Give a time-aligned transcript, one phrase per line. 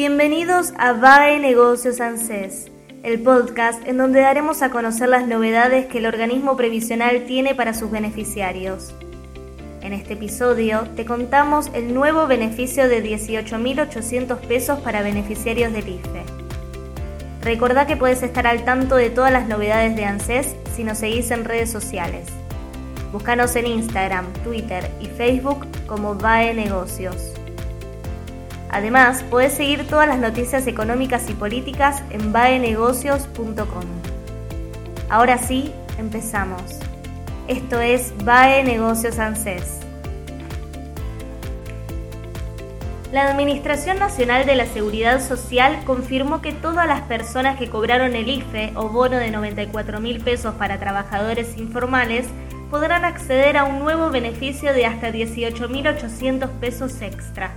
[0.00, 2.70] Bienvenidos a VAE Negocios ANSES
[3.02, 7.74] el podcast en donde daremos a conocer las novedades que el organismo previsional tiene para
[7.74, 8.94] sus beneficiarios.
[9.82, 16.22] En este episodio te contamos el nuevo beneficio de 18.800 pesos para beneficiarios del IFE.
[17.42, 21.32] Recordá que puedes estar al tanto de todas las novedades de ANSES si nos seguís
[21.32, 22.28] en redes sociales.
[23.10, 27.37] Búscanos en Instagram, Twitter y Facebook como VAE Negocios.
[28.70, 33.84] Además, puedes seguir todas las noticias económicas y políticas en baenegocios.com.
[35.08, 36.62] Ahora sí, empezamos.
[37.46, 39.80] Esto es BAE Negocios ANSES.
[43.10, 48.28] La Administración Nacional de la Seguridad Social confirmó que todas las personas que cobraron el
[48.28, 52.26] IFE o bono de 94 mil pesos para trabajadores informales
[52.70, 57.54] podrán acceder a un nuevo beneficio de hasta 18.800 pesos extra.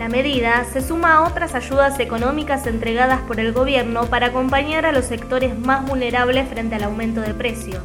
[0.00, 4.92] La medida se suma a otras ayudas económicas entregadas por el gobierno para acompañar a
[4.92, 7.82] los sectores más vulnerables frente al aumento de precios,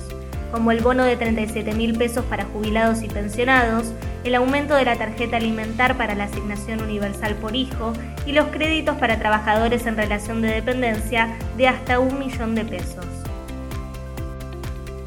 [0.50, 3.92] como el bono de 37 mil pesos para jubilados y pensionados,
[4.24, 7.92] el aumento de la tarjeta alimentar para la asignación universal por hijo
[8.26, 13.15] y los créditos para trabajadores en relación de dependencia de hasta un millón de pesos.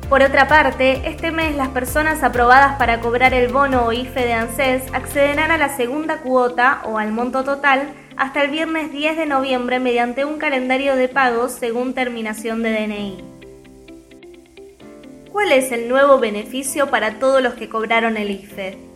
[0.09, 4.33] Por otra parte, este mes las personas aprobadas para cobrar el bono o IFE de
[4.33, 9.27] ANSES accederán a la segunda cuota o al monto total hasta el viernes 10 de
[9.27, 13.25] noviembre mediante un calendario de pagos según terminación de DNI.
[15.31, 18.88] ¿Cuál es el nuevo beneficio para todos los que cobraron el IFE?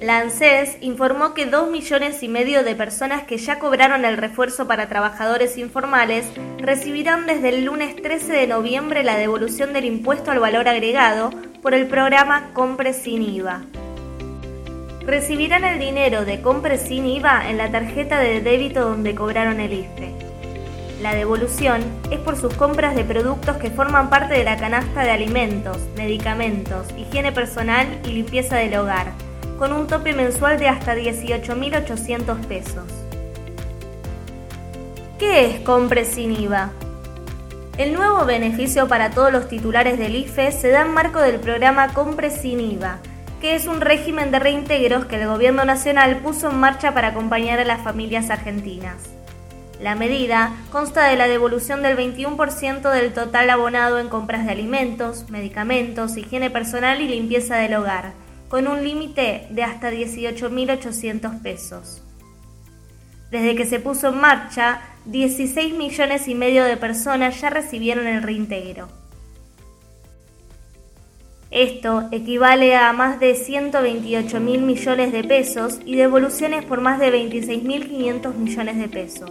[0.00, 4.68] La ANSES informó que 2 millones y medio de personas que ya cobraron el refuerzo
[4.68, 6.24] para trabajadores informales
[6.58, 11.30] recibirán desde el lunes 13 de noviembre la devolución del impuesto al valor agregado
[11.62, 13.62] por el programa Compre sin IVA.
[15.04, 19.72] Recibirán el dinero de Compre sin IVA en la tarjeta de débito donde cobraron el
[19.72, 20.14] IFE.
[21.02, 21.82] La devolución
[22.12, 26.86] es por sus compras de productos que forman parte de la canasta de alimentos, medicamentos,
[26.96, 29.27] higiene personal y limpieza del hogar
[29.58, 32.84] con un tope mensual de hasta 18.800 pesos.
[35.18, 36.70] ¿Qué es Compre sin IVA?
[37.76, 41.92] El nuevo beneficio para todos los titulares del IFE se da en marco del programa
[41.92, 42.98] Compre sin IVA,
[43.40, 47.58] que es un régimen de reintegros que el Gobierno Nacional puso en marcha para acompañar
[47.58, 49.10] a las familias argentinas.
[49.80, 55.30] La medida consta de la devolución del 21% del total abonado en compras de alimentos,
[55.30, 62.02] medicamentos, higiene personal y limpieza del hogar con un límite de hasta 18.800 pesos.
[63.30, 68.22] Desde que se puso en marcha, 16 millones y medio de personas ya recibieron el
[68.22, 68.88] reintegro.
[71.50, 77.10] Esto equivale a más de 128 mil millones de pesos y devoluciones por más de
[77.10, 79.30] 26.500 millones de pesos.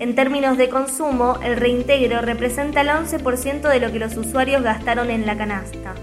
[0.00, 5.10] En términos de consumo, el reintegro representa el 11% de lo que los usuarios gastaron
[5.10, 5.94] en la canasta.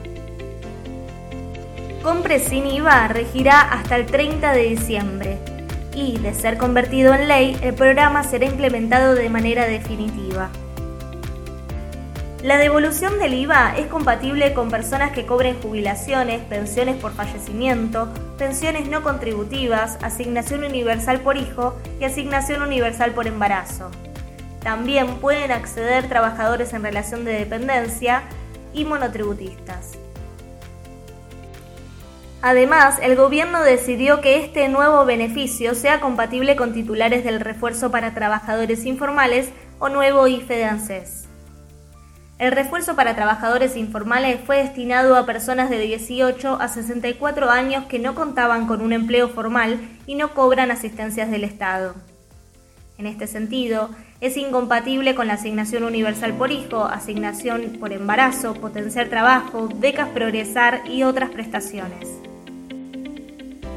[2.08, 5.40] Compre sin IVA regirá hasta el 30 de diciembre
[5.94, 10.50] y, de ser convertido en ley, el programa será implementado de manera definitiva.
[12.44, 18.08] La devolución del IVA es compatible con personas que cobren jubilaciones, pensiones por fallecimiento,
[18.38, 23.92] pensiones no contributivas, asignación universal por hijo y asignación universal por embarazo.
[24.64, 28.24] También pueden acceder trabajadores en relación de dependencia
[28.74, 29.98] y monotributistas.
[32.48, 38.14] Además, el gobierno decidió que este nuevo beneficio sea compatible con titulares del refuerzo para
[38.14, 39.50] trabajadores informales
[39.80, 41.26] o nuevo IFE de ANSES.
[42.40, 48.00] El refuerzo para trabajadores informales fue destinado a personas de 18 a 64 años que
[48.00, 51.96] no contaban con un empleo formal y no cobran asistencias del Estado.
[52.98, 53.90] En este sentido,
[54.22, 60.84] es incompatible con la asignación universal por hijo, asignación por embarazo, potenciar trabajo, becas progresar
[60.88, 62.08] y otras prestaciones.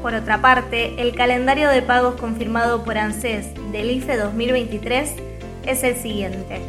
[0.01, 5.13] Por otra parte, el calendario de pagos confirmado por ANSES del IFE 2023
[5.65, 6.59] es el siguiente.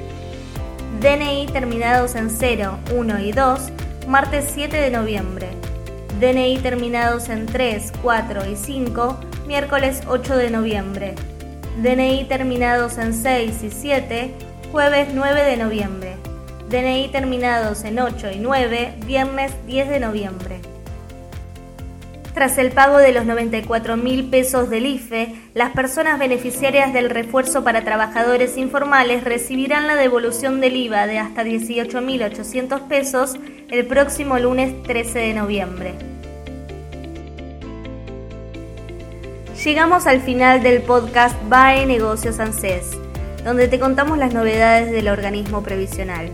[1.00, 3.72] DNI terminados en 0, 1 y 2,
[4.06, 5.48] martes 7 de noviembre.
[6.20, 11.14] DNI terminados en 3, 4 y 5, miércoles 8 de noviembre.
[11.82, 14.34] DNI terminados en 6 y 7,
[14.70, 16.16] jueves 9 de noviembre.
[16.68, 20.61] DNI terminados en 8 y 9, viernes 10 de noviembre.
[22.34, 27.62] Tras el pago de los 94 mil pesos del IFE, las personas beneficiarias del refuerzo
[27.62, 33.36] para trabajadores informales recibirán la devolución del IVA de hasta 18.800 pesos
[33.70, 35.94] el próximo lunes 13 de noviembre.
[39.62, 42.92] Llegamos al final del podcast BAE Negocios ANSES,
[43.44, 46.30] donde te contamos las novedades del organismo previsional.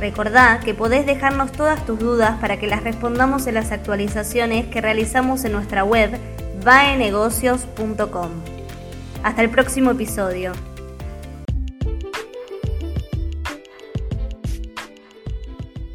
[0.00, 4.80] Recordá que podés dejarnos todas tus dudas para que las respondamos en las actualizaciones que
[4.80, 6.10] realizamos en nuestra web
[6.64, 8.30] vaenegocios.com.
[9.22, 10.52] Hasta el próximo episodio.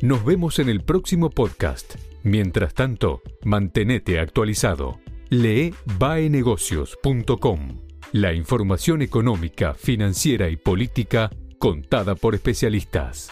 [0.02, 1.96] Nos vemos en el próximo podcast.
[2.22, 5.00] Mientras tanto, mantenete actualizado.
[5.30, 7.82] Lee vaenegocios.com.
[8.12, 13.32] La información económica, financiera y política contada por especialistas.